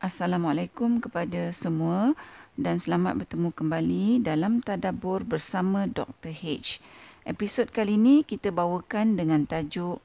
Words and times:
Assalamualaikum 0.00 0.96
kepada 0.96 1.52
semua 1.52 2.16
dan 2.56 2.80
selamat 2.80 3.20
bertemu 3.20 3.52
kembali 3.52 4.24
dalam 4.24 4.64
Tadabur 4.64 5.28
bersama 5.28 5.84
Dr. 5.84 6.32
H. 6.32 6.80
Episod 7.28 7.68
kali 7.68 8.00
ini 8.00 8.24
kita 8.24 8.48
bawakan 8.48 9.20
dengan 9.20 9.44
tajuk 9.44 10.00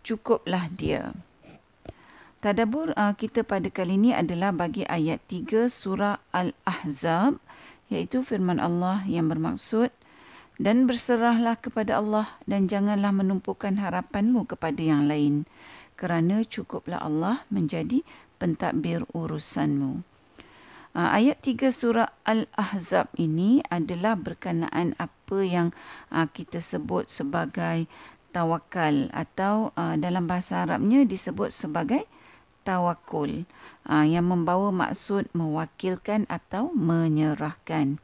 Cukuplah 0.00 0.72
Dia. 0.72 1.12
Tadabur 2.40 2.96
uh, 2.96 3.12
kita 3.12 3.44
pada 3.44 3.68
kali 3.68 4.00
ini 4.00 4.16
adalah 4.16 4.56
bagi 4.56 4.88
ayat 4.88 5.20
3 5.28 5.68
surah 5.68 6.16
Al-Ahzab 6.32 7.36
iaitu 7.92 8.24
firman 8.24 8.56
Allah 8.56 9.04
yang 9.04 9.28
bermaksud 9.28 9.92
dan 10.56 10.88
berserahlah 10.88 11.60
kepada 11.60 12.00
Allah 12.00 12.40
dan 12.48 12.72
janganlah 12.72 13.12
menumpukan 13.12 13.84
harapanmu 13.84 14.48
kepada 14.48 14.80
yang 14.80 15.04
lain 15.04 15.44
kerana 16.00 16.40
cukuplah 16.40 17.04
Allah 17.04 17.44
menjadi 17.52 18.00
pentadbir 18.40 19.04
urusanmu. 19.12 20.00
Uh, 20.90 21.10
ayat 21.14 21.38
3 21.38 21.70
surah 21.70 22.10
Al-Ahzab 22.26 23.14
ini 23.14 23.62
adalah 23.70 24.18
berkenaan 24.18 24.98
apa 24.98 25.38
yang 25.44 25.70
uh, 26.10 26.26
kita 26.26 26.58
sebut 26.58 27.06
sebagai 27.06 27.86
tawakal 28.34 29.06
atau 29.14 29.70
uh, 29.78 29.94
dalam 29.94 30.26
bahasa 30.26 30.66
Arabnya 30.66 31.06
disebut 31.06 31.54
sebagai 31.54 32.08
tawakul 32.66 33.48
yang 33.88 34.28
membawa 34.28 34.68
maksud 34.68 35.32
mewakilkan 35.32 36.28
atau 36.28 36.68
menyerahkan. 36.76 37.96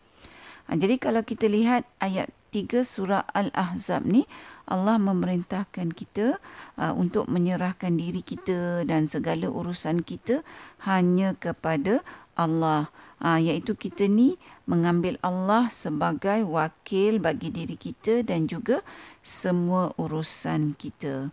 Jadi 0.66 0.96
kalau 0.96 1.23
kita 1.23 1.46
lihat 1.46 1.84
ayat 2.01 2.32
3 2.57 2.80
surah 2.82 3.29
Al-Ahzab 3.37 4.09
ni 4.09 4.24
Allah 4.66 4.98
memerintahkan 4.98 5.95
kita 5.95 6.43
uh, 6.74 6.93
untuk 6.98 7.30
menyerahkan 7.30 7.95
diri 7.95 8.19
kita 8.20 8.83
dan 8.83 9.07
segala 9.07 9.47
urusan 9.47 10.02
kita 10.02 10.43
hanya 10.83 11.38
kepada 11.38 12.02
Allah. 12.34 12.91
Uh, 13.16 13.41
iaitu 13.41 13.73
kita 13.79 14.10
ni 14.10 14.37
mengambil 14.68 15.16
Allah 15.24 15.73
sebagai 15.73 16.45
wakil 16.45 17.23
bagi 17.23 17.49
diri 17.49 17.79
kita 17.79 18.27
dan 18.27 18.51
juga 18.51 18.82
semua 19.23 19.95
urusan 19.96 20.74
kita. 20.74 21.30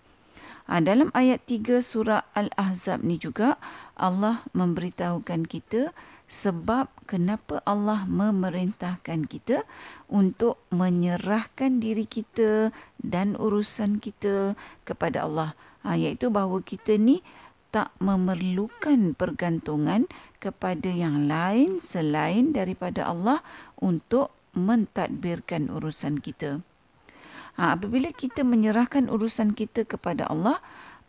Uh, 0.70 0.80
dalam 0.80 1.10
ayat 1.18 1.44
3 1.50 1.84
surah 1.84 2.24
Al-Ahzab 2.38 3.02
ni 3.02 3.18
juga 3.18 3.58
Allah 3.98 4.46
memberitahukan 4.54 5.50
kita 5.50 5.92
sebab 6.34 6.90
kenapa 7.06 7.62
Allah 7.62 8.10
memerintahkan 8.10 9.30
kita 9.30 9.62
untuk 10.10 10.58
menyerahkan 10.74 11.78
diri 11.78 12.10
kita 12.10 12.74
dan 12.98 13.38
urusan 13.38 14.02
kita 14.02 14.58
kepada 14.82 15.30
Allah 15.30 15.54
ha, 15.86 15.94
iaitu 15.94 16.34
bahawa 16.34 16.66
kita 16.66 16.98
ni 16.98 17.22
tak 17.70 17.94
memerlukan 18.02 19.14
pergantungan 19.14 20.10
kepada 20.42 20.90
yang 20.90 21.30
lain 21.30 21.78
selain 21.78 22.50
daripada 22.50 23.14
Allah 23.14 23.46
untuk 23.78 24.34
mentadbirkan 24.58 25.70
urusan 25.70 26.18
kita. 26.18 26.66
Ha, 27.62 27.78
apabila 27.78 28.10
kita 28.10 28.42
menyerahkan 28.42 29.06
urusan 29.10 29.54
kita 29.54 29.86
kepada 29.86 30.26
Allah, 30.26 30.58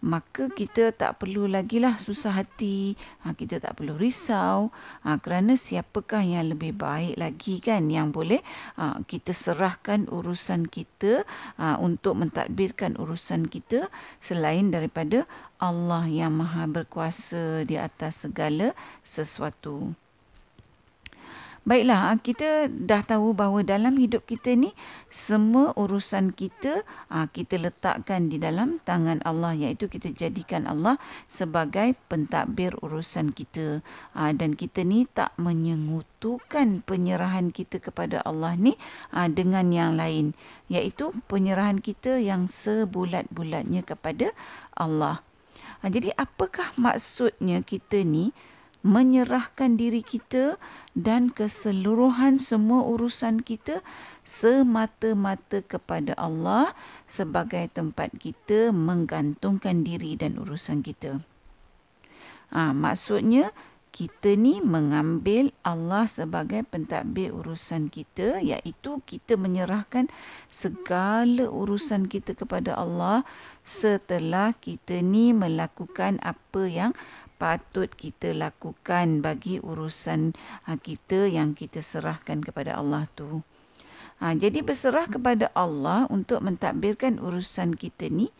maka 0.05 0.53
kita 0.53 0.93
tak 0.93 1.25
perlu 1.25 1.49
lagi 1.49 1.81
lah 1.81 1.97
susah 1.97 2.37
hati, 2.37 2.93
ha, 3.25 3.33
kita 3.33 3.57
tak 3.57 3.81
perlu 3.81 3.97
risau 3.97 4.69
ha, 5.01 5.17
kerana 5.17 5.57
siapakah 5.57 6.21
yang 6.21 6.53
lebih 6.53 6.77
baik 6.77 7.17
lagi 7.17 7.65
kan 7.65 7.89
yang 7.89 8.13
boleh 8.13 8.45
ha, 8.77 9.01
kita 9.01 9.33
serahkan 9.33 10.05
urusan 10.13 10.69
kita 10.69 11.25
ha, 11.57 11.81
untuk 11.81 12.21
mentadbirkan 12.21 13.01
urusan 13.01 13.49
kita 13.49 13.89
selain 14.21 14.69
daripada 14.69 15.25
Allah 15.57 16.05
yang 16.05 16.37
maha 16.37 16.69
berkuasa 16.69 17.65
di 17.65 17.81
atas 17.81 18.29
segala 18.29 18.77
sesuatu. 19.01 20.04
Baiklah, 21.65 22.13
ah, 22.13 22.17
kita 22.21 22.69
dah 22.69 23.01
tahu 23.01 23.33
bahawa 23.33 23.65
dalam 23.65 23.97
hidup 23.97 24.29
kita 24.29 24.53
ni 24.53 24.77
semua 25.09 25.73
urusan 25.81 26.37
kita 26.37 26.85
ah, 27.09 27.25
kita 27.25 27.57
letakkan 27.57 28.29
di 28.29 28.37
dalam 28.37 28.85
tangan 28.85 29.25
Allah 29.25 29.57
iaitu 29.57 29.89
kita 29.89 30.13
jadikan 30.13 30.69
Allah 30.69 31.01
sebagai 31.25 31.97
pentadbir 32.13 32.77
urusan 32.85 33.33
kita 33.33 33.81
ah, 34.13 34.37
dan 34.37 34.61
kita 34.61 34.85
ni 34.85 35.09
tak 35.09 35.33
menyengutukan 35.41 36.85
penyerahan 36.85 37.49
kita 37.49 37.81
kepada 37.81 38.21
Allah 38.29 38.61
ni 38.61 38.77
dengan 39.33 39.73
yang 39.73 39.97
lain 39.97 40.37
iaitu 40.69 41.17
penyerahan 41.33 41.81
kita 41.81 42.21
yang 42.21 42.45
sebulat-bulatnya 42.45 43.81
kepada 43.89 44.37
Allah. 44.77 45.25
Jadi 45.81 46.13
apakah 46.13 46.77
maksudnya 46.77 47.65
kita 47.65 48.05
ni 48.05 48.37
menyerahkan 48.85 49.81
diri 49.81 50.05
kita 50.05 50.61
dan 50.93 51.33
keseluruhan 51.33 52.37
semua 52.37 52.85
urusan 52.85 53.41
kita 53.41 53.81
semata-mata 54.29 55.65
kepada 55.65 56.13
Allah 56.21 56.77
sebagai 57.09 57.65
tempat 57.73 58.13
kita 58.21 58.77
menggantungkan 58.77 59.83
diri 59.89 60.21
dan 60.21 60.37
urusan 60.37 60.85
kita. 60.85 61.25
Ha, 62.53 62.77
maksudnya 62.77 63.57
kita 63.95 64.35
ni 64.35 64.59
mengambil 64.59 65.55
Allah 65.63 66.11
sebagai 66.11 66.67
pentadbir 66.67 67.31
urusan 67.31 67.87
kita 67.87 68.43
iaitu 68.43 68.99
kita 69.07 69.39
menyerahkan 69.39 70.11
segala 70.51 71.47
urusan 71.47 72.11
kita 72.11 72.35
kepada 72.35 72.75
Allah 72.75 73.23
setelah 73.63 74.51
kita 74.59 74.99
ni 74.99 75.31
melakukan 75.31 76.19
apa 76.27 76.67
yang 76.67 76.91
patut 77.37 77.91
kita 77.93 78.33
lakukan 78.33 79.21
bagi 79.21 79.59
urusan 79.59 80.35
ha, 80.65 80.79
kita 80.79 81.27
yang 81.27 81.53
kita 81.53 81.83
serahkan 81.83 82.41
kepada 82.41 82.79
Allah 82.79 83.11
tu. 83.13 83.43
Ha, 84.23 84.33
jadi 84.39 84.63
berserah 84.63 85.11
kepada 85.11 85.51
Allah 85.53 86.07
untuk 86.09 86.39
mentadbirkan 86.41 87.19
urusan 87.19 87.75
kita 87.75 88.07
ni 88.07 88.31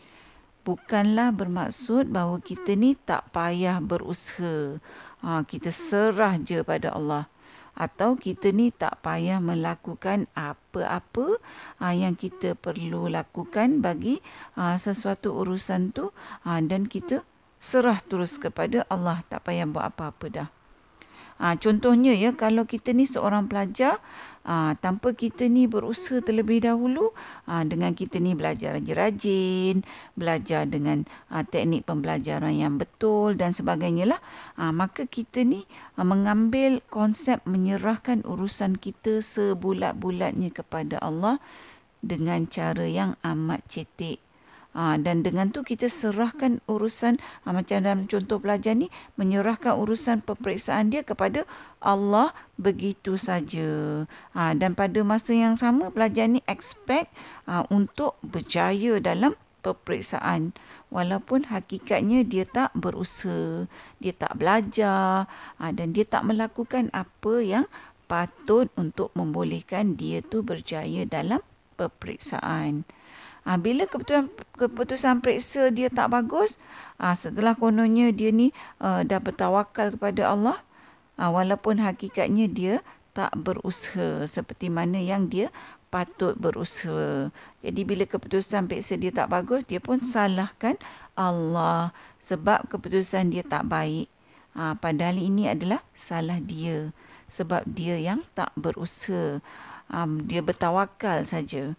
bukanlah 0.65 1.29
bermaksud 1.29 2.09
bahawa 2.09 2.41
kita 2.41 2.73
ni 2.73 2.97
tak 2.97 3.29
payah 3.29 3.77
berusaha. 3.79 4.81
Ha, 5.21 5.45
kita 5.45 5.69
serah 5.69 6.41
je 6.41 6.65
pada 6.65 6.91
Allah. 6.91 7.29
Atau 7.75 8.15
kita 8.15 8.55
ni 8.55 8.71
tak 8.71 9.03
payah 9.03 9.43
melakukan 9.43 10.31
apa-apa 10.33 11.43
ha, 11.83 11.91
yang 11.91 12.15
kita 12.15 12.55
perlu 12.55 13.11
lakukan 13.11 13.83
bagi 13.83 14.23
ha, 14.57 14.79
sesuatu 14.79 15.35
urusan 15.35 15.93
tu 15.93 16.09
ha, 16.47 16.63
dan 16.63 16.87
kita 16.89 17.21
serah 17.65 17.97
terus 18.05 18.37
kepada 18.37 18.85
Allah 18.85 19.25
tak 19.25 19.49
payah 19.49 19.65
buat 19.65 19.89
apa-apa 19.89 20.27
dah. 20.29 20.49
Ha, 21.35 21.59
contohnya 21.59 22.15
ya 22.15 22.31
kalau 22.31 22.63
kita 22.63 22.95
ni 22.95 23.03
seorang 23.03 23.51
pelajar 23.51 23.99
ha, 24.47 24.71
tanpa 24.79 25.11
kita 25.11 25.51
ni 25.51 25.67
berusaha 25.67 26.23
terlebih 26.23 26.63
dahulu 26.63 27.11
ha, 27.43 27.67
dengan 27.67 27.91
kita 27.91 28.23
ni 28.23 28.31
belajar 28.39 28.79
rajin-rajin, 28.79 29.83
belajar 30.15 30.63
dengan 30.63 31.03
ha, 31.27 31.43
teknik 31.43 31.83
pembelajaran 31.83 32.55
yang 32.55 32.79
betul 32.79 33.35
dan 33.35 33.51
sebagainya 33.51 34.15
lah. 34.15 34.21
Ha, 34.55 34.71
maka 34.71 35.11
kita 35.11 35.43
ni 35.43 35.67
ha, 35.99 36.07
mengambil 36.07 36.79
konsep 36.87 37.43
menyerahkan 37.43 38.23
urusan 38.23 38.79
kita 38.79 39.19
sebulat-bulatnya 39.19 40.55
kepada 40.55 41.03
Allah 41.03 41.43
dengan 41.99 42.47
cara 42.47 42.87
yang 42.87 43.19
amat 43.27 43.59
cetek 43.67 44.24
Ha, 44.75 44.99
dan 44.99 45.23
dengan 45.23 45.55
tu 45.55 45.63
kita 45.63 45.87
serahkan 45.87 46.59
urusan 46.67 47.15
ha, 47.47 47.55
macam 47.55 47.79
dalam 47.79 48.11
contoh 48.11 48.43
pelajar 48.43 48.75
ni 48.75 48.91
menyerahkan 49.15 49.71
urusan 49.71 50.19
peperiksaan 50.19 50.91
dia 50.91 50.99
kepada 50.99 51.47
Allah 51.79 52.35
begitu 52.59 53.15
saja. 53.15 54.03
Ha, 54.35 54.51
dan 54.51 54.75
pada 54.75 54.99
masa 55.07 55.31
yang 55.31 55.55
sama 55.55 55.95
pelajar 55.95 56.27
ni 56.27 56.43
expect 56.43 57.07
ha, 57.47 57.63
untuk 57.71 58.19
berjaya 58.19 58.99
dalam 58.99 59.39
peperiksaan 59.63 60.51
walaupun 60.93 61.47
hakikatnya 61.49 62.27
dia 62.27 62.43
tak 62.43 62.75
berusaha, 62.75 63.71
dia 64.03 64.11
tak 64.11 64.35
belajar 64.35 65.25
ha, 65.57 65.63
dan 65.71 65.95
dia 65.95 66.03
tak 66.03 66.27
melakukan 66.27 66.91
apa 66.91 67.39
yang 67.39 67.65
patut 68.11 68.69
untuk 68.77 69.09
membolehkan 69.17 69.97
dia 69.97 70.21
tu 70.21 70.45
berjaya 70.45 71.07
dalam 71.09 71.41
peperiksaan. 71.79 72.85
Ha, 73.45 73.61
bila 73.61 73.85
keputusan 73.85 74.33
keputusan 74.57 75.21
periksa 75.21 75.69
dia 75.69 75.93
tak 75.93 76.09
bagus, 76.09 76.57
ha, 76.97 77.13
setelah 77.13 77.53
kononnya 77.53 78.09
dia 78.09 78.33
ni 78.33 78.49
uh, 78.81 79.05
dah 79.05 79.21
bertawakal 79.21 79.93
kepada 79.93 80.33
Allah, 80.33 80.57
ha, 81.21 81.29
walaupun 81.29 81.77
hakikatnya 81.77 82.49
dia 82.49 82.81
tak 83.13 83.31
berusaha 83.37 84.25
seperti 84.25 84.67
mana 84.73 84.97
yang 84.97 85.29
dia 85.29 85.53
patut 85.93 86.35
berusaha. 86.35 87.29
Jadi 87.61 87.81
bila 87.87 88.03
keputusan 88.09 88.65
periksa 88.65 88.97
dia 88.97 89.13
tak 89.13 89.31
bagus, 89.31 89.63
dia 89.63 89.79
pun 89.79 90.01
salahkan 90.01 90.75
Allah 91.13 91.95
sebab 92.19 92.67
keputusan 92.67 93.29
dia 93.29 93.45
tak 93.45 93.69
baik. 93.69 94.09
Ha, 94.57 94.73
padahal 94.73 95.21
ini 95.21 95.47
adalah 95.53 95.85
salah 95.93 96.41
dia 96.41 96.89
sebab 97.29 97.61
dia 97.69 97.95
yang 98.01 98.25
tak 98.33 98.49
berusaha. 98.57 99.39
Um, 99.85 100.25
dia 100.25 100.41
bertawakal 100.41 101.29
saja. 101.29 101.77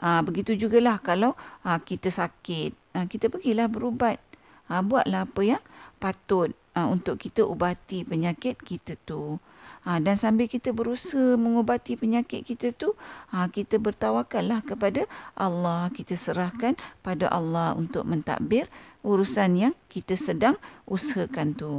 Ha, 0.00 0.20
begitu 0.20 0.52
jugalah 0.52 1.00
kalau 1.00 1.32
ha, 1.64 1.80
kita 1.80 2.12
sakit, 2.12 2.76
ha, 2.92 3.08
kita 3.08 3.32
pergilah 3.32 3.68
berubat. 3.70 4.20
Ha, 4.68 4.84
buatlah 4.84 5.24
apa 5.24 5.40
yang 5.46 5.62
patut 6.02 6.52
uh, 6.76 6.88
untuk 6.90 7.16
kita 7.16 7.46
ubati 7.46 8.04
penyakit 8.04 8.60
kita 8.60 9.00
tu. 9.08 9.40
Ha, 9.86 10.02
dan 10.02 10.18
sambil 10.18 10.50
kita 10.50 10.74
berusaha 10.74 11.38
mengubati 11.38 11.94
penyakit 11.94 12.42
kita 12.42 12.74
tu, 12.74 12.98
ha, 13.30 13.46
kita 13.46 13.78
bertawakallah 13.78 14.60
kepada 14.66 15.06
Allah. 15.38 15.88
Kita 15.94 16.18
serahkan 16.18 16.74
pada 17.06 17.30
Allah 17.30 17.78
untuk 17.78 18.02
mentadbir 18.02 18.66
urusan 19.06 19.54
yang 19.54 19.74
kita 19.86 20.18
sedang 20.18 20.58
usahakan 20.90 21.54
tu. 21.54 21.72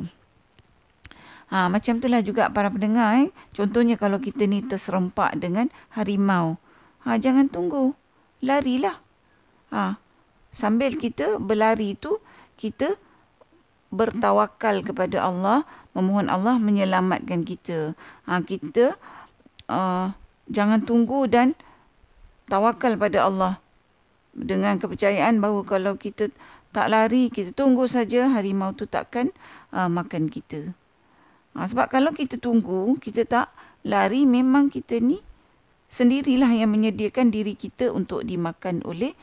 Ha, 1.51 1.67
macam 1.67 1.99
itulah 1.99 2.23
juga 2.23 2.47
para 2.47 2.71
pendengar. 2.71 3.27
Eh. 3.27 3.29
Contohnya 3.51 3.99
kalau 3.99 4.23
kita 4.23 4.47
ni 4.47 4.63
terserempak 4.63 5.35
dengan 5.35 5.67
harimau. 5.95 6.55
Ha, 7.03 7.19
jangan 7.19 7.51
tunggu. 7.51 7.95
Larilah. 8.43 8.97
Ha, 9.73 9.97
sambil 10.53 10.95
kita 10.95 11.41
berlari 11.41 11.97
tu, 11.97 12.21
kita 12.55 12.95
bertawakal 13.89 14.83
kepada 14.83 15.23
Allah, 15.23 15.63
memohon 15.95 16.27
Allah 16.27 16.59
menyelamatkan 16.59 17.47
kita. 17.47 17.95
Ha, 18.27 18.43
kita 18.43 18.95
uh, 19.71 20.11
jangan 20.47 20.83
tunggu 20.83 21.27
dan 21.27 21.55
tawakal 22.47 22.95
pada 22.95 23.27
Allah 23.27 23.53
dengan 24.37 24.77
kepercayaan 24.77 25.41
bahawa 25.41 25.65
kalau 25.65 25.93
kita 25.97 26.29
tak 26.75 26.93
lari, 26.93 27.33
kita 27.33 27.55
tunggu 27.55 27.89
saja 27.89 28.29
harimau 28.29 28.75
tu 28.75 28.85
takkan 28.85 29.33
uh, 29.73 29.89
makan 29.89 30.29
kita. 30.29 30.71
Ha, 31.57 31.65
sebab 31.65 31.89
kalau 31.89 32.13
kita 32.13 32.37
tunggu, 32.37 32.93
kita 33.01 33.25
tak 33.25 33.47
lari, 33.81 34.29
memang 34.29 34.69
kita 34.69 35.01
ni 35.01 35.17
sendirilah 35.87 36.51
yang 36.51 36.71
menyediakan 36.71 37.31
diri 37.31 37.55
kita 37.55 37.91
untuk 37.91 38.23
dimakan 38.23 38.83
oleh 38.83 39.15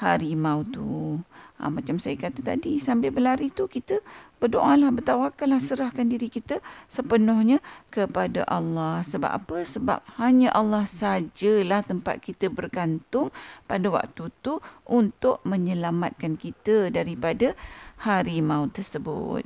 harimau 0.00 0.64
tu. 0.64 1.20
Ha, 1.60 1.68
macam 1.68 2.00
saya 2.00 2.16
kata 2.16 2.40
tadi, 2.40 2.80
sambil 2.80 3.12
berlari 3.12 3.52
tu 3.52 3.68
kita 3.68 4.00
berdoalah, 4.40 4.88
bertawakallah, 4.88 5.60
serahkan 5.60 6.08
diri 6.08 6.32
kita 6.32 6.64
sepenuhnya 6.88 7.60
kepada 7.92 8.48
Allah. 8.48 9.04
Sebab 9.04 9.28
apa? 9.28 9.60
Sebab 9.60 10.00
hanya 10.16 10.48
Allah 10.56 10.88
sajalah 10.88 11.84
tempat 11.84 12.24
kita 12.24 12.48
bergantung 12.48 13.28
pada 13.68 13.86
waktu 13.92 14.32
tu 14.40 14.64
untuk 14.88 15.44
menyelamatkan 15.44 16.40
kita 16.40 16.88
daripada 16.88 17.52
harimau 18.00 18.72
tersebut. 18.72 19.44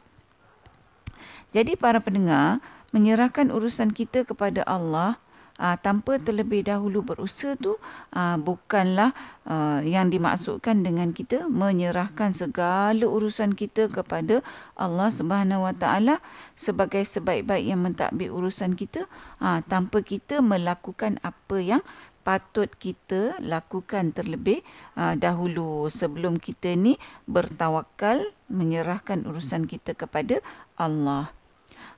Jadi 1.50 1.74
para 1.74 1.98
pendengar, 1.98 2.62
menyerahkan 2.94 3.50
urusan 3.50 3.90
kita 3.90 4.22
kepada 4.22 4.62
Allah 4.70 5.18
uh, 5.58 5.76
tanpa 5.78 6.18
terlebih 6.18 6.66
dahulu 6.66 7.04
berusaha 7.04 7.54
tu 7.58 7.76
uh, 8.14 8.36
bukanlah 8.38 9.14
uh, 9.46 9.80
yang 9.84 10.10
dimaksudkan 10.10 10.82
dengan 10.82 11.14
kita 11.14 11.46
menyerahkan 11.46 12.34
segala 12.34 13.04
urusan 13.04 13.54
kita 13.54 13.90
kepada 13.90 14.40
Allah 14.74 15.08
Subhanahu 15.10 15.66
Wa 15.66 15.74
Taala 15.76 16.14
sebagai 16.58 17.02
sebaik-baik 17.06 17.64
yang 17.64 17.82
mentadbir 17.82 18.30
urusan 18.30 18.74
kita 18.74 19.06
uh, 19.38 19.60
tanpa 19.66 20.02
kita 20.02 20.42
melakukan 20.42 21.18
apa 21.22 21.58
yang 21.60 21.82
patut 22.24 22.72
kita 22.80 23.36
lakukan 23.44 24.16
terlebih 24.16 24.64
uh, 24.96 25.12
dahulu 25.12 25.92
sebelum 25.92 26.40
kita 26.40 26.72
ni 26.72 26.96
bertawakal 27.28 28.24
menyerahkan 28.48 29.28
urusan 29.28 29.68
kita 29.68 29.92
kepada 29.92 30.40
Allah. 30.80 31.43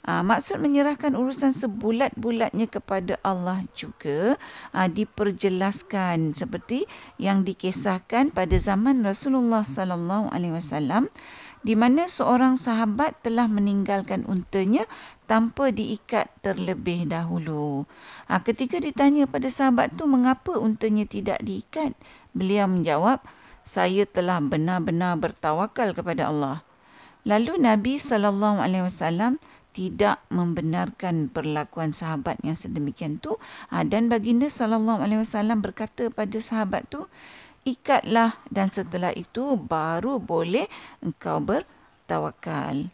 Uh, 0.07 0.23
maksud 0.23 0.63
menyerahkan 0.63 1.19
urusan 1.19 1.51
sebulat-bulatnya 1.51 2.71
kepada 2.71 3.19
Allah 3.27 3.67
juga 3.75 4.39
uh, 4.71 4.87
diperjelaskan 4.87 6.31
seperti 6.31 6.87
yang 7.19 7.43
dikisahkan 7.43 8.31
pada 8.31 8.55
zaman 8.55 9.03
Rasulullah 9.03 9.67
sallallahu 9.67 10.31
alaihi 10.31 10.55
wasallam 10.55 11.11
di 11.67 11.75
mana 11.75 12.07
seorang 12.07 12.55
sahabat 12.55 13.19
telah 13.27 13.51
meninggalkan 13.51 14.23
untanya 14.31 14.87
tanpa 15.27 15.75
diikat 15.75 16.31
terlebih 16.39 17.11
dahulu. 17.11 17.83
Uh, 18.31 18.41
ketika 18.47 18.79
ditanya 18.79 19.27
pada 19.27 19.51
sahabat 19.51 19.99
tu 19.99 20.07
mengapa 20.07 20.55
untanya 20.55 21.03
tidak 21.03 21.43
diikat, 21.43 21.99
beliau 22.31 22.71
menjawab, 22.71 23.27
"Saya 23.67 24.07
telah 24.07 24.39
benar-benar 24.39 25.19
bertawakal 25.19 25.99
kepada 25.99 26.31
Allah." 26.31 26.63
Lalu 27.27 27.59
Nabi 27.59 27.99
sallallahu 27.99 28.63
alaihi 28.63 28.87
wasallam 28.87 29.43
tidak 29.77 30.25
membenarkan 30.33 31.29
perlakuan 31.29 31.93
sahabat 31.93 32.41
yang 32.41 32.57
sedemikian 32.57 33.21
tu. 33.21 33.37
Ha, 33.69 33.85
dan 33.85 34.09
baginda 34.09 34.49
sallallahu 34.49 35.05
alaihi 35.05 35.21
wasallam 35.21 35.61
berkata 35.61 36.09
pada 36.09 36.41
sahabat 36.41 36.89
tu 36.89 37.05
ikatlah 37.69 38.41
dan 38.49 38.73
setelah 38.73 39.13
itu 39.13 39.61
baru 39.61 40.17
boleh 40.17 40.65
engkau 41.05 41.45
bertawakal. 41.45 42.89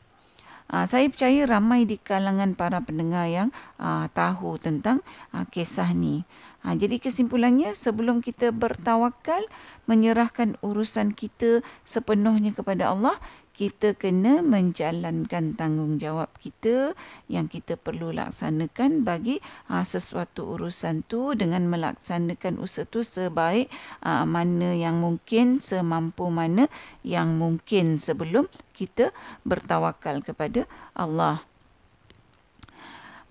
Ha, 0.72 0.88
saya 0.88 1.06
percaya 1.06 1.46
ramai 1.46 1.86
di 1.86 2.00
kalangan 2.02 2.58
para 2.58 2.82
pendengar 2.82 3.30
yang 3.30 3.48
ha, 3.78 4.10
tahu 4.10 4.58
tentang 4.58 5.06
ha, 5.30 5.46
kisah 5.46 5.94
ni. 5.94 6.26
Ha, 6.66 6.74
jadi 6.74 6.98
kesimpulannya 6.98 7.78
sebelum 7.78 8.24
kita 8.24 8.50
bertawakal 8.50 9.44
menyerahkan 9.86 10.58
urusan 10.64 11.14
kita 11.14 11.60
sepenuhnya 11.86 12.56
kepada 12.56 12.90
Allah 12.90 13.20
kita 13.52 13.92
kena 13.92 14.40
menjalankan 14.40 15.52
tanggungjawab 15.52 16.32
kita 16.40 16.96
yang 17.28 17.46
kita 17.52 17.76
perlu 17.76 18.08
laksanakan 18.10 19.04
bagi 19.04 19.38
ha, 19.68 19.84
sesuatu 19.84 20.56
urusan 20.56 21.04
tu 21.04 21.36
dengan 21.36 21.68
melaksanakan 21.68 22.56
usaha 22.58 22.88
tu 22.88 23.04
sebaik 23.04 23.68
ha, 24.00 24.24
mana 24.24 24.72
yang 24.72 24.98
mungkin 24.98 25.60
semampu 25.60 26.32
mana 26.32 26.66
yang 27.04 27.36
mungkin 27.36 28.00
sebelum 28.00 28.48
kita 28.72 29.12
bertawakal 29.44 30.24
kepada 30.24 30.64
Allah. 30.96 31.51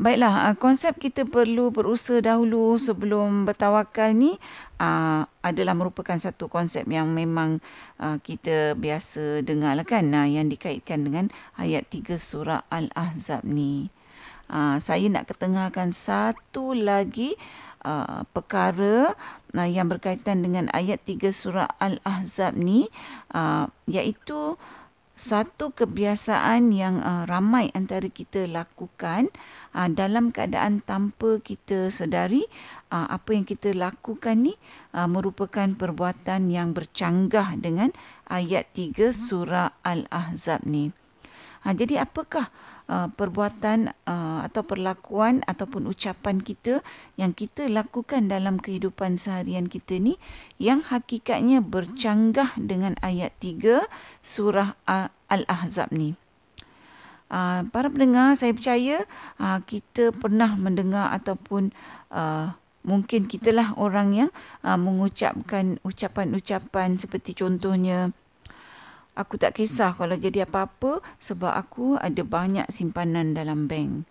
Baiklah, 0.01 0.49
uh, 0.49 0.57
konsep 0.57 0.97
kita 0.97 1.29
perlu 1.29 1.69
berusaha 1.69 2.25
dahulu 2.25 2.73
sebelum 2.81 3.45
bertawakal 3.45 4.17
ni 4.17 4.33
uh, 4.81 5.29
adalah 5.45 5.77
merupakan 5.77 6.17
satu 6.17 6.49
konsep 6.49 6.89
yang 6.89 7.13
memang 7.13 7.61
uh, 8.01 8.17
kita 8.17 8.73
biasa 8.73 9.45
dengar 9.45 9.77
lah 9.77 9.85
kan 9.85 10.09
uh, 10.09 10.25
yang 10.25 10.49
dikaitkan 10.49 11.05
dengan 11.05 11.29
ayat 11.53 11.85
3 11.93 12.17
surah 12.17 12.65
Al-Ahzab 12.73 13.45
ni. 13.45 13.93
Uh, 14.49 14.81
saya 14.81 15.05
nak 15.05 15.29
ketengahkan 15.29 15.93
satu 15.93 16.73
lagi 16.73 17.37
uh, 17.85 18.25
perkara 18.33 19.13
uh, 19.53 19.69
yang 19.69 19.85
berkaitan 19.85 20.41
dengan 20.41 20.65
ayat 20.73 20.97
3 21.05 21.29
surah 21.29 21.77
Al-Ahzab 21.77 22.57
ni 22.57 22.89
uh, 23.37 23.69
iaitu 23.85 24.57
satu 25.21 25.69
kebiasaan 25.69 26.73
yang 26.73 26.97
uh, 27.05 27.29
ramai 27.29 27.69
antara 27.77 28.09
kita 28.09 28.49
lakukan 28.49 29.29
uh, 29.77 29.85
dalam 29.85 30.33
keadaan 30.33 30.81
tanpa 30.81 31.37
kita 31.37 31.93
sedari 31.93 32.41
uh, 32.89 33.05
apa 33.05 33.37
yang 33.37 33.45
kita 33.45 33.69
lakukan 33.77 34.49
ni 34.49 34.57
uh, 34.97 35.05
merupakan 35.05 35.69
perbuatan 35.77 36.49
yang 36.49 36.73
bercanggah 36.73 37.53
dengan 37.61 37.93
ayat 38.33 38.65
3 38.73 39.13
surah 39.13 39.77
Al-Ahzab 39.85 40.65
ni. 40.65 40.89
Uh, 41.61 41.73
jadi 41.77 42.01
apakah 42.01 42.49
uh, 42.91 43.07
perbuatan 43.15 43.95
uh, 44.03 44.43
atau 44.43 44.67
perlakuan 44.67 45.39
ataupun 45.47 45.87
ucapan 45.87 46.43
kita 46.43 46.83
yang 47.15 47.31
kita 47.31 47.71
lakukan 47.71 48.27
dalam 48.27 48.59
kehidupan 48.59 49.15
seharian 49.15 49.71
kita 49.71 49.95
ni 49.95 50.19
yang 50.59 50.83
hakikatnya 50.83 51.63
bercanggah 51.63 52.51
dengan 52.59 52.99
ayat 52.99 53.31
3 53.39 53.87
surah 54.19 54.75
Al-Ahzab 55.31 55.95
ni. 55.95 56.19
Uh, 57.31 57.63
para 57.71 57.87
pendengar, 57.87 58.35
saya 58.35 58.51
percaya 58.51 59.07
uh, 59.39 59.63
kita 59.63 60.11
pernah 60.11 60.51
mendengar 60.59 61.15
ataupun 61.15 61.71
uh, 62.11 62.51
mungkin 62.83 63.29
kitalah 63.29 63.71
orang 63.79 64.11
yang 64.11 64.29
uh, 64.67 64.75
mengucapkan 64.75 65.79
ucapan-ucapan 65.87 66.99
seperti 66.99 67.31
contohnya 67.37 68.11
aku 69.15 69.35
tak 69.35 69.59
kisah 69.59 69.91
kalau 69.91 70.15
jadi 70.15 70.47
apa-apa 70.47 71.03
sebab 71.19 71.51
aku 71.51 71.99
ada 71.99 72.23
banyak 72.23 72.67
simpanan 72.71 73.35
dalam 73.35 73.67
bank. 73.67 74.07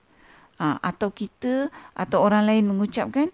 Ha, 0.60 0.76
atau 0.84 1.08
kita 1.08 1.72
atau 1.96 2.20
orang 2.20 2.44
lain 2.44 2.68
mengucapkan 2.68 3.32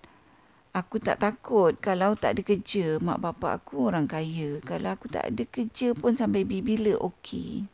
aku 0.70 1.02
tak 1.02 1.18
takut 1.18 1.74
kalau 1.82 2.14
tak 2.14 2.38
ada 2.38 2.42
kerja 2.46 3.02
mak 3.02 3.18
bapak 3.18 3.64
aku 3.64 3.90
orang 3.90 4.06
kaya. 4.06 4.62
Kalau 4.62 4.94
aku 4.94 5.10
tak 5.10 5.34
ada 5.34 5.42
kerja 5.42 5.90
pun 5.96 6.14
sampai 6.14 6.46
bila 6.46 6.94
okey. 7.02 7.66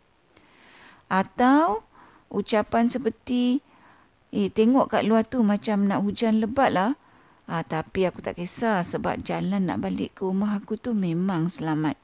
Atau 1.12 1.84
ucapan 2.32 2.88
seperti 2.88 3.60
eh 4.32 4.48
tengok 4.48 4.96
kat 4.96 5.04
luar 5.04 5.28
tu 5.28 5.44
macam 5.44 5.84
nak 5.84 6.00
hujan 6.00 6.40
lebat 6.40 6.72
lah. 6.72 6.96
Ha, 7.50 7.60
tapi 7.60 8.08
aku 8.08 8.24
tak 8.24 8.40
kisah 8.40 8.80
sebab 8.80 9.20
jalan 9.20 9.68
nak 9.68 9.84
balik 9.84 10.16
ke 10.16 10.24
rumah 10.24 10.56
aku 10.56 10.80
tu 10.80 10.96
memang 10.96 11.52
selamat. 11.52 12.01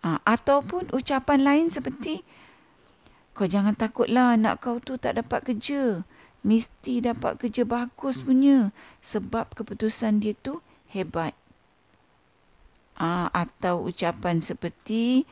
Ha, 0.00 0.16
ataupun 0.24 0.88
ucapan 0.96 1.44
lain 1.44 1.66
seperti 1.68 2.24
kau 3.36 3.48
jangan 3.48 3.72
takutlah 3.72 4.36
anak 4.36 4.60
kau 4.60 4.80
tu 4.80 5.00
tak 5.00 5.16
dapat 5.16 5.40
kerja. 5.48 6.04
Mesti 6.40 7.04
dapat 7.04 7.36
kerja 7.36 7.68
bagus 7.68 8.20
punya 8.24 8.72
sebab 9.04 9.52
keputusan 9.52 10.24
dia 10.24 10.32
tu 10.36 10.64
hebat. 10.88 11.36
Ha, 13.00 13.32
atau 13.32 13.88
ucapan 13.88 14.44
seperti 14.44 15.24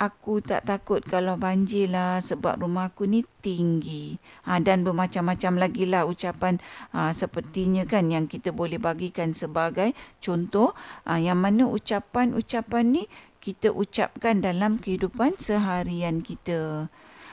aku 0.00 0.40
tak 0.42 0.64
takut 0.64 0.98
kalau 1.04 1.38
banjir 1.38 1.86
lah 1.86 2.18
sebab 2.18 2.58
rumah 2.58 2.88
aku 2.88 3.04
ni 3.04 3.24
tinggi. 3.44 4.16
Ha, 4.48 4.60
dan 4.60 4.84
bermacam-macam 4.84 5.60
lagi 5.60 5.84
lah 5.88 6.08
ucapan 6.08 6.56
ha, 6.96 7.12
sepertinya 7.12 7.84
kan 7.84 8.08
yang 8.08 8.28
kita 8.28 8.48
boleh 8.48 8.80
bagikan 8.80 9.36
sebagai 9.36 9.92
contoh. 10.24 10.72
Ha, 11.04 11.20
yang 11.20 11.40
mana 11.40 11.68
ucapan-ucapan 11.68 12.84
ni 12.92 13.04
kita 13.42 13.74
ucapkan 13.74 14.38
dalam 14.38 14.78
kehidupan 14.78 15.34
seharian 15.42 16.22
kita. 16.22 16.86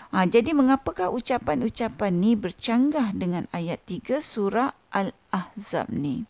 Ha, 0.09 0.25
jadi 0.25 0.57
mengapakah 0.57 1.13
ucapan-ucapan 1.13 2.17
ni 2.17 2.33
bercanggah 2.33 3.13
dengan 3.13 3.45
ayat 3.53 3.77
3 3.85 4.17
surah 4.17 4.73
Al-Ahzab 4.89 5.93
ni? 5.93 6.25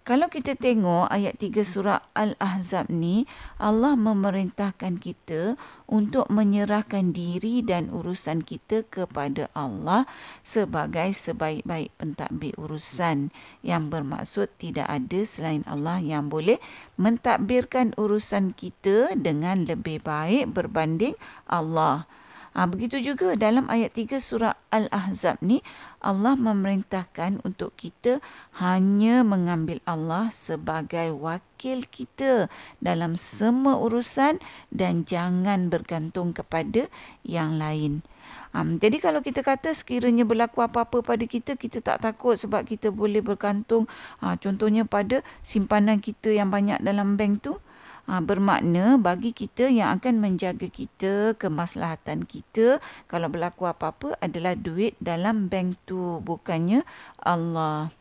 Kalau 0.00 0.32
kita 0.32 0.56
tengok 0.56 1.12
ayat 1.12 1.36
3 1.36 1.60
surah 1.60 2.00
Al-Ahzab 2.16 2.88
ni, 2.88 3.28
Allah 3.60 4.00
memerintahkan 4.00 4.96
kita 4.96 5.60
untuk 5.84 6.24
menyerahkan 6.32 7.12
diri 7.12 7.60
dan 7.60 7.92
urusan 7.92 8.40
kita 8.40 8.88
kepada 8.88 9.52
Allah 9.52 10.08
sebagai 10.40 11.12
sebaik-baik 11.12 11.92
pentadbir 12.00 12.56
urusan 12.56 13.28
yang 13.60 13.92
bermaksud 13.92 14.48
tidak 14.56 14.88
ada 14.88 15.20
selain 15.20 15.68
Allah 15.68 16.00
yang 16.00 16.32
boleh 16.32 16.56
mentadbirkan 16.96 17.92
urusan 18.00 18.56
kita 18.56 19.12
dengan 19.20 19.68
lebih 19.68 20.00
baik 20.00 20.48
berbanding 20.56 21.12
Allah. 21.44 22.08
Ha, 22.50 22.66
begitu 22.66 22.98
juga 22.98 23.38
dalam 23.38 23.70
ayat 23.70 23.94
3 23.94 24.18
surah 24.18 24.58
Al-Ahzab 24.74 25.38
ni 25.38 25.62
Allah 26.02 26.34
memerintahkan 26.34 27.46
untuk 27.46 27.78
kita 27.78 28.18
hanya 28.58 29.22
mengambil 29.22 29.78
Allah 29.86 30.34
sebagai 30.34 31.14
wakil 31.14 31.86
kita 31.86 32.50
dalam 32.82 33.14
semua 33.14 33.78
urusan 33.78 34.42
dan 34.74 35.06
jangan 35.06 35.70
bergantung 35.70 36.34
kepada 36.34 36.90
yang 37.22 37.54
lain. 37.54 38.02
Um, 38.50 38.82
jadi 38.82 38.98
kalau 38.98 39.22
kita 39.22 39.46
kata 39.46 39.70
sekiranya 39.70 40.26
berlaku 40.26 40.58
apa-apa 40.66 41.06
pada 41.06 41.22
kita, 41.22 41.54
kita 41.54 41.78
tak 41.78 42.02
takut 42.02 42.34
sebab 42.34 42.66
kita 42.66 42.90
boleh 42.90 43.22
bergantung 43.22 43.86
uh, 44.26 44.34
contohnya 44.34 44.82
pada 44.82 45.22
simpanan 45.46 46.02
kita 46.02 46.34
yang 46.34 46.50
banyak 46.50 46.82
dalam 46.82 47.14
bank 47.14 47.46
tu 47.46 47.62
ha, 48.08 48.20
bermakna 48.22 48.96
bagi 48.96 49.34
kita 49.34 49.68
yang 49.68 50.00
akan 50.00 50.22
menjaga 50.22 50.68
kita, 50.68 51.34
kemaslahatan 51.36 52.24
kita 52.24 52.78
kalau 53.10 53.28
berlaku 53.28 53.66
apa-apa 53.66 54.16
adalah 54.22 54.56
duit 54.56 54.96
dalam 55.02 55.50
bank 55.50 55.76
tu 55.84 56.20
bukannya 56.24 56.86
Allah. 57.20 57.92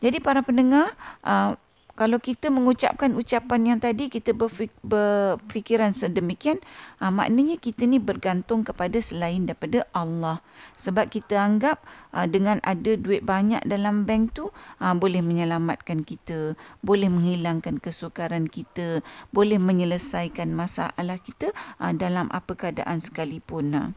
Jadi 0.00 0.16
para 0.20 0.40
pendengar, 0.40 0.96
uh, 1.20 1.60
kalau 2.00 2.16
kita 2.16 2.48
mengucapkan 2.48 3.12
ucapan 3.12 3.60
yang 3.76 3.78
tadi 3.84 4.08
kita 4.08 4.32
berfik, 4.32 4.72
berfikiran 4.80 5.92
sedemikian 5.92 6.56
uh, 6.96 7.12
maknanya 7.12 7.60
kita 7.60 7.84
ni 7.84 8.00
bergantung 8.00 8.64
kepada 8.64 8.96
selain 9.04 9.44
daripada 9.44 9.84
Allah 9.92 10.40
sebab 10.80 11.12
kita 11.12 11.36
anggap 11.36 11.84
uh, 12.16 12.24
dengan 12.24 12.56
ada 12.64 12.96
duit 12.96 13.20
banyak 13.20 13.60
dalam 13.68 14.08
bank 14.08 14.32
tu 14.32 14.48
uh, 14.80 14.96
boleh 14.96 15.20
menyelamatkan 15.20 16.00
kita 16.00 16.56
boleh 16.80 17.12
menghilangkan 17.12 17.76
kesukaran 17.76 18.48
kita 18.48 19.04
boleh 19.28 19.60
menyelesaikan 19.60 20.56
masalah 20.56 21.20
kita 21.20 21.52
uh, 21.84 21.92
dalam 21.92 22.32
apa 22.32 22.56
keadaan 22.56 23.04
sekalipun 23.04 23.76
uh. 23.76 23.92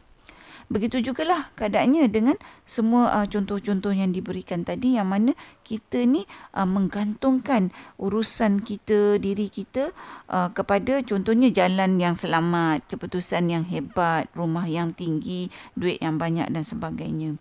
Begitu 0.72 1.03
jugalah 1.03 1.51
keadaannya 1.60 2.08
dengan 2.08 2.38
semua 2.63 3.12
uh, 3.12 3.27
contoh-contoh 3.27 3.91
yang 3.91 4.15
diberikan 4.15 4.63
tadi 4.63 4.96
yang 4.96 5.12
mana 5.12 5.36
kita 5.67 6.08
ni 6.08 6.24
uh, 6.55 6.63
menggantungkan 6.63 7.75
urusan 8.00 8.63
kita, 8.63 9.20
diri 9.20 9.51
kita 9.51 9.91
uh, 10.32 10.50
kepada 10.55 11.03
contohnya 11.03 11.51
jalan 11.51 12.00
yang 12.00 12.15
selamat, 12.15 12.88
keputusan 12.88 13.51
yang 13.51 13.63
hebat, 13.67 14.32
rumah 14.34 14.63
yang 14.63 14.96
tinggi, 14.96 15.51
duit 15.75 16.00
yang 16.00 16.15
banyak 16.15 16.48
dan 16.48 16.63
sebagainya. 16.63 17.36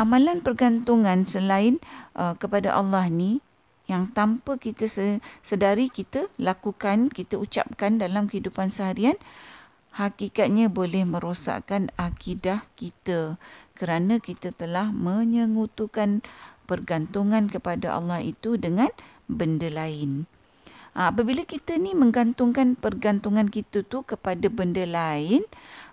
Amalan 0.00 0.40
pergantungan 0.40 1.28
selain 1.28 1.82
uh, 2.16 2.32
kepada 2.38 2.72
Allah 2.72 3.10
ni 3.12 3.44
yang 3.90 4.08
tanpa 4.14 4.56
kita 4.56 4.86
sedari 5.42 5.90
kita 5.90 6.30
lakukan, 6.38 7.10
kita 7.10 7.36
ucapkan 7.36 7.98
dalam 8.00 8.30
kehidupan 8.30 8.70
seharian, 8.72 9.18
hakikatnya 9.92 10.72
boleh 10.72 11.04
merosakkan 11.04 11.92
akidah 12.00 12.64
kita 12.76 13.36
kerana 13.76 14.20
kita 14.22 14.52
telah 14.54 14.88
menyengutukan 14.92 16.24
pergantungan 16.64 17.50
kepada 17.52 17.98
Allah 17.98 18.24
itu 18.24 18.56
dengan 18.56 18.88
benda 19.28 19.68
lain. 19.68 20.24
Ha, 20.92 21.08
apabila 21.08 21.48
kita 21.48 21.80
ni 21.80 21.96
menggantungkan 21.96 22.76
pergantungan 22.76 23.48
kita 23.48 23.80
tu 23.80 24.04
kepada 24.04 24.44
benda 24.52 24.84
lain, 24.84 25.40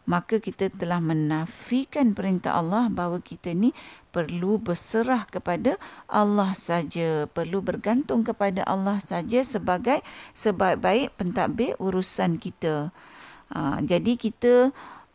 maka 0.04 0.44
kita 0.44 0.68
telah 0.68 1.00
menafikan 1.00 2.12
perintah 2.12 2.60
Allah 2.60 2.92
bahawa 2.92 3.24
kita 3.24 3.56
ni 3.56 3.72
perlu 4.12 4.60
berserah 4.60 5.24
kepada 5.32 5.80
Allah 6.12 6.52
saja, 6.52 7.32
perlu 7.32 7.64
bergantung 7.64 8.28
kepada 8.28 8.60
Allah 8.68 9.00
saja 9.00 9.40
sebagai 9.40 10.04
sebaik-baik 10.36 11.16
pentadbir 11.16 11.80
urusan 11.80 12.36
kita. 12.36 12.92
Uh, 13.50 13.82
jadi 13.82 14.14
kita 14.14 14.70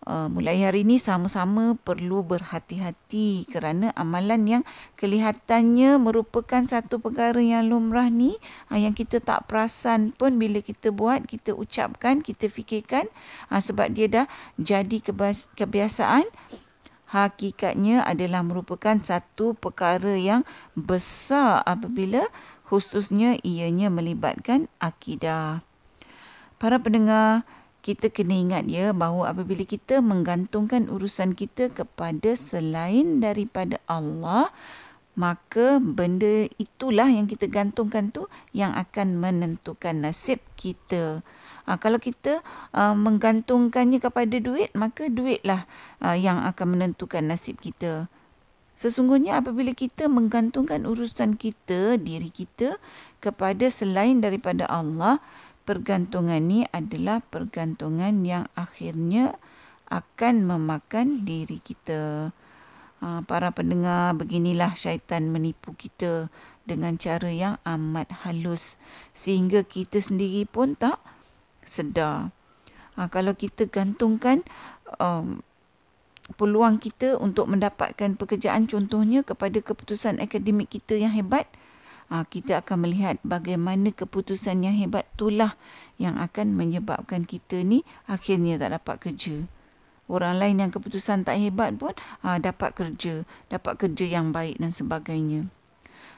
uh, 0.06 0.28
mulai 0.28 0.60
hari 0.62 0.84
ini 0.84 1.00
sama-sama 1.00 1.76
perlu 1.80 2.22
berhati-hati 2.24 3.48
kerana 3.48 3.90
amalan 3.96 4.42
yang 4.44 4.62
kelihatannya 5.00 5.96
merupakan 5.98 6.62
satu 6.66 7.00
perkara 7.00 7.40
yang 7.40 7.66
lumrah 7.68 8.08
ni 8.12 8.36
uh, 8.70 8.78
yang 8.78 8.92
kita 8.92 9.20
tak 9.20 9.48
perasan 9.48 10.12
pun 10.14 10.36
bila 10.36 10.60
kita 10.60 10.92
buat, 10.92 11.24
kita 11.24 11.56
ucapkan, 11.56 12.20
kita 12.20 12.50
fikirkan 12.52 13.08
uh, 13.48 13.60
sebab 13.60 13.90
dia 13.92 14.06
dah 14.06 14.26
jadi 14.60 15.00
kebiasaan 15.56 16.28
hakikatnya 17.14 18.02
adalah 18.02 18.42
merupakan 18.42 18.98
satu 18.98 19.54
perkara 19.54 20.18
yang 20.18 20.42
besar 20.74 21.62
apabila 21.62 22.26
khususnya 22.66 23.38
ianya 23.46 23.86
melibatkan 23.86 24.66
akidah. 24.82 25.62
Para 26.58 26.82
pendengar, 26.82 27.46
kita 27.84 28.08
kena 28.08 28.32
ingat 28.32 28.64
ya 28.64 28.96
bahawa 28.96 29.36
apabila 29.36 29.68
kita 29.68 30.00
menggantungkan 30.00 30.88
urusan 30.88 31.36
kita 31.36 31.68
kepada 31.68 32.32
selain 32.32 33.20
daripada 33.20 33.76
Allah 33.84 34.48
maka 35.14 35.78
benda 35.78 36.48
itulah 36.58 37.06
yang 37.06 37.28
kita 37.30 37.46
gantungkan 37.46 38.10
tu 38.10 38.26
yang 38.50 38.74
akan 38.74 39.20
menentukan 39.20 40.02
nasib 40.02 40.42
kita. 40.58 41.22
Ha, 41.64 41.78
kalau 41.78 42.02
kita 42.02 42.42
uh, 42.74 42.96
menggantungkannya 42.98 44.02
kepada 44.02 44.36
duit 44.42 44.74
maka 44.74 45.06
duitlah 45.06 45.70
uh, 46.02 46.18
yang 46.18 46.42
akan 46.42 46.76
menentukan 46.76 47.24
nasib 47.24 47.62
kita. 47.62 48.10
Sesungguhnya 48.74 49.38
apabila 49.38 49.70
kita 49.70 50.10
menggantungkan 50.10 50.82
urusan 50.82 51.38
kita, 51.38 51.94
diri 51.94 52.26
kita 52.26 52.74
kepada 53.22 53.70
selain 53.70 54.18
daripada 54.18 54.66
Allah, 54.66 55.22
pergantungan 55.64 56.44
ni 56.44 56.68
adalah 56.70 57.24
pergantungan 57.24 58.24
yang 58.24 58.44
akhirnya 58.54 59.36
akan 59.88 60.44
memakan 60.44 61.24
diri 61.24 61.60
kita. 61.60 62.32
Ha, 63.04 63.20
para 63.28 63.52
pendengar, 63.52 64.16
beginilah 64.16 64.72
syaitan 64.76 65.28
menipu 65.28 65.76
kita 65.76 66.32
dengan 66.64 66.96
cara 66.96 67.28
yang 67.28 67.56
amat 67.68 68.24
halus 68.24 68.80
sehingga 69.12 69.60
kita 69.60 70.00
sendiri 70.00 70.48
pun 70.48 70.72
tak 70.72 70.96
sedar. 71.64 72.32
Ha, 72.96 73.08
kalau 73.12 73.36
kita 73.36 73.68
gantungkan 73.68 74.40
um, 74.96 75.44
peluang 76.40 76.80
kita 76.80 77.20
untuk 77.20 77.52
mendapatkan 77.52 78.16
pekerjaan 78.16 78.64
contohnya 78.64 79.20
kepada 79.20 79.60
keputusan 79.60 80.24
akademik 80.24 80.72
kita 80.72 80.96
yang 80.96 81.12
hebat, 81.12 81.44
ha, 82.08 82.24
kita 82.26 82.60
akan 82.64 82.88
melihat 82.88 83.16
bagaimana 83.24 83.92
keputusan 83.94 84.64
yang 84.64 84.76
hebat 84.76 85.08
itulah 85.16 85.56
yang 85.96 86.18
akan 86.18 86.56
menyebabkan 86.58 87.24
kita 87.24 87.62
ni 87.62 87.86
akhirnya 88.10 88.58
tak 88.58 88.76
dapat 88.80 88.96
kerja. 89.00 89.36
Orang 90.04 90.36
lain 90.36 90.60
yang 90.60 90.68
keputusan 90.68 91.24
tak 91.24 91.40
hebat 91.40 91.72
pun 91.80 91.96
ha, 92.20 92.36
dapat 92.36 92.76
kerja, 92.76 93.24
dapat 93.48 93.80
kerja 93.80 94.04
yang 94.04 94.36
baik 94.36 94.60
dan 94.60 94.76
sebagainya. 94.76 95.48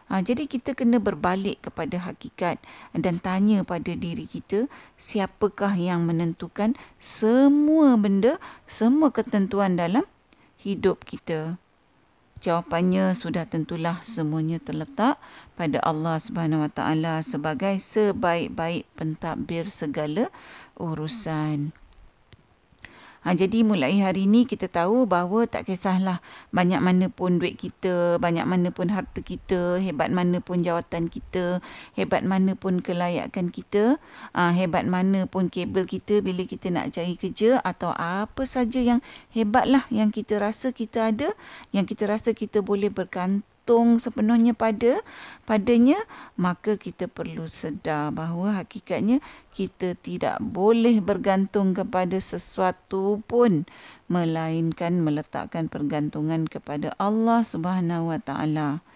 Ha, 0.06 0.22
jadi 0.22 0.46
kita 0.46 0.78
kena 0.78 1.02
berbalik 1.02 1.66
kepada 1.66 1.98
hakikat 1.98 2.62
dan 2.94 3.18
tanya 3.18 3.66
pada 3.66 3.90
diri 3.90 4.22
kita 4.22 4.70
siapakah 4.94 5.74
yang 5.74 6.06
menentukan 6.06 6.78
semua 7.02 7.98
benda, 7.98 8.38
semua 8.70 9.10
ketentuan 9.10 9.74
dalam 9.74 10.06
hidup 10.62 11.02
kita. 11.02 11.58
Jawapannya 12.36 13.16
sudah 13.16 13.48
tentulah 13.48 14.04
semuanya 14.04 14.60
terletak 14.60 15.16
pada 15.56 15.80
Allah 15.80 16.20
Subhanahu 16.20 16.68
Wa 16.68 16.70
Taala 16.72 17.14
sebagai 17.24 17.80
sebaik-baik 17.80 18.84
pentadbir 18.92 19.72
segala 19.72 20.28
urusan. 20.76 21.72
Ha, 23.26 23.34
jadi 23.34 23.66
mulai 23.66 23.98
hari 23.98 24.30
ini 24.30 24.46
kita 24.46 24.70
tahu 24.70 25.02
bahawa 25.02 25.50
tak 25.50 25.66
kisahlah 25.66 26.22
banyak 26.54 26.78
mana 26.78 27.10
pun 27.10 27.42
duit 27.42 27.58
kita, 27.58 28.22
banyak 28.22 28.46
mana 28.46 28.70
pun 28.70 28.86
harta 28.86 29.18
kita, 29.18 29.82
hebat 29.82 30.14
mana 30.14 30.38
pun 30.38 30.62
jawatan 30.62 31.10
kita, 31.10 31.58
hebat 31.98 32.22
mana 32.22 32.54
pun 32.54 32.78
kelayakan 32.78 33.50
kita, 33.50 33.98
ha, 34.30 34.54
hebat 34.54 34.86
mana 34.86 35.26
pun 35.26 35.50
kabel 35.50 35.90
kita 35.90 36.22
bila 36.22 36.46
kita 36.46 36.70
nak 36.70 36.94
cari 36.94 37.18
kerja 37.18 37.58
atau 37.66 37.90
apa 37.98 38.46
saja 38.46 38.78
yang 38.78 39.02
hebatlah 39.34 39.90
yang 39.90 40.14
kita 40.14 40.38
rasa 40.38 40.70
kita 40.70 41.10
ada, 41.10 41.34
yang 41.74 41.82
kita 41.82 42.06
rasa 42.06 42.30
kita 42.30 42.62
boleh 42.62 42.94
bergantung 42.94 43.55
bergantung 43.66 43.98
sepenuhnya 43.98 44.54
pada 44.54 45.02
padanya 45.42 45.98
maka 46.38 46.78
kita 46.78 47.10
perlu 47.10 47.50
sedar 47.50 48.14
bahawa 48.14 48.62
hakikatnya 48.62 49.18
kita 49.50 49.98
tidak 49.98 50.38
boleh 50.38 51.02
bergantung 51.02 51.74
kepada 51.74 52.14
sesuatu 52.22 53.18
pun 53.26 53.66
melainkan 54.06 55.02
meletakkan 55.02 55.66
pergantungan 55.66 56.46
kepada 56.46 56.94
Allah 56.94 57.42
Subhanahu 57.42 58.14
Wa 58.14 58.22
Taala. 58.22 58.86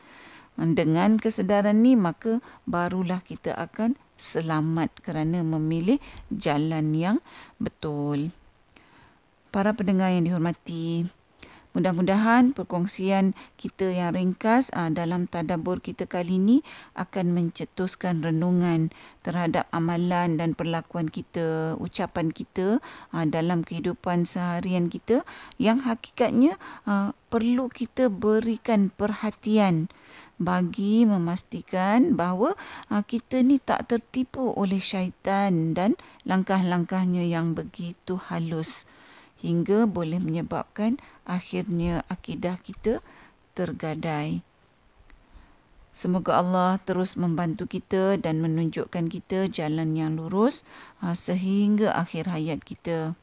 Dengan 0.54 1.18
kesedaran 1.18 1.82
ni 1.82 1.98
maka 1.98 2.38
barulah 2.62 3.26
kita 3.26 3.58
akan 3.58 3.98
selamat 4.22 5.02
kerana 5.02 5.42
memilih 5.42 5.98
jalan 6.30 6.94
yang 6.94 7.18
betul. 7.58 8.30
Para 9.50 9.74
pendengar 9.74 10.14
yang 10.14 10.30
dihormati 10.30 11.10
Mudah-mudahan 11.70 12.50
perkongsian 12.50 13.38
kita 13.54 13.94
yang 13.94 14.10
ringkas 14.18 14.74
uh, 14.74 14.90
dalam 14.90 15.30
tadabur 15.30 15.78
kita 15.78 16.02
kali 16.02 16.34
ini 16.34 16.66
akan 16.98 17.30
mencetuskan 17.30 18.26
renungan 18.26 18.90
terhadap 19.22 19.70
amalan 19.70 20.34
dan 20.34 20.58
perlakuan 20.58 21.06
kita, 21.06 21.78
ucapan 21.78 22.34
kita 22.34 22.82
uh, 23.14 23.22
dalam 23.22 23.62
kehidupan 23.62 24.26
seharian 24.26 24.90
kita 24.90 25.22
yang 25.62 25.78
hakikatnya 25.78 26.58
uh, 26.90 27.14
perlu 27.30 27.70
kita 27.70 28.10
berikan 28.10 28.90
perhatian 28.90 29.86
bagi 30.42 31.06
memastikan 31.06 32.18
bahawa 32.18 32.58
uh, 32.90 33.06
kita 33.06 33.46
ni 33.46 33.62
tak 33.62 33.86
tertipu 33.86 34.58
oleh 34.58 34.82
syaitan 34.82 35.70
dan 35.70 35.94
langkah-langkahnya 36.26 37.22
yang 37.30 37.54
begitu 37.54 38.18
halus 38.26 38.90
hingga 39.40 39.88
boleh 39.88 40.20
menyebabkan 40.20 41.00
akhirnya 41.24 42.04
akidah 42.12 42.60
kita 42.60 43.00
tergadai. 43.56 44.44
Semoga 45.90 46.38
Allah 46.38 46.78
terus 46.86 47.18
membantu 47.18 47.66
kita 47.66 48.16
dan 48.16 48.40
menunjukkan 48.40 49.10
kita 49.10 49.50
jalan 49.50 49.98
yang 49.98 50.16
lurus 50.16 50.62
ha, 51.02 51.12
sehingga 51.12 51.92
akhir 51.92 52.30
hayat 52.30 52.62
kita. 52.62 53.18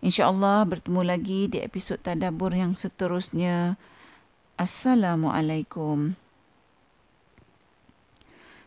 InsyaAllah 0.00 0.68
bertemu 0.68 1.02
lagi 1.02 1.50
di 1.50 1.58
episod 1.60 1.98
Tadabur 1.98 2.54
yang 2.54 2.78
seterusnya. 2.78 3.74
Assalamualaikum. 4.54 6.25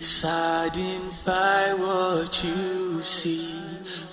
Saddened 0.00 1.12
by 1.26 1.74
what 1.76 2.44
you 2.44 3.02
see, 3.02 3.52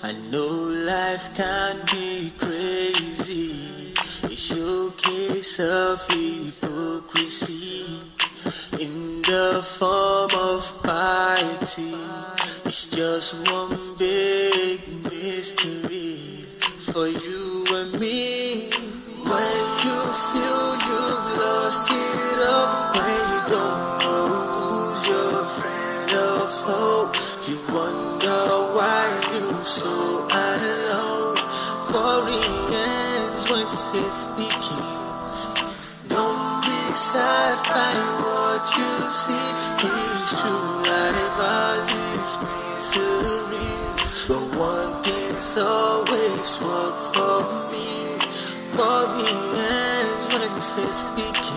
I 0.02 0.12
know 0.32 0.48
life 0.84 1.32
can 1.36 1.76
be 1.86 2.32
crazy. 2.40 3.94
A 4.24 4.36
showcase 4.36 5.60
of 5.60 6.04
hypocrisy 6.08 8.00
in 8.80 9.22
the 9.22 9.62
form 9.62 10.30
of 10.34 10.82
piety. 10.82 11.94
It's 12.64 12.86
just 12.86 13.48
one 13.48 13.78
big 13.96 14.80
mystery 15.04 16.46
for 16.78 17.06
you 17.06 17.64
and 17.70 18.00
me. 18.00 18.70
When 19.22 19.85
you 38.74 39.10
see 39.10 39.48
is 39.86 40.40
true 40.40 40.66
light 40.82 41.16
advises 41.26 42.30
me. 42.42 42.56
But 44.26 44.42
one 44.58 45.02
thing's 45.04 45.56
always 45.56 46.60
work 46.60 46.96
for 47.14 47.42
me, 47.70 48.18
for 48.74 49.02
me 49.14 49.30
ends 49.70 50.26
when 50.28 50.42
the. 50.42 51.55